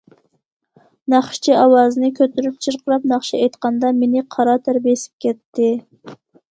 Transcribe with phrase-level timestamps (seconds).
[1.13, 5.75] ناخشىچى ئاۋازىنى كۆتۈرۈپ چىرقىراپ ناخشا ئېيتقاندا، مېنى قارا تەر بېسىپ كەتتى.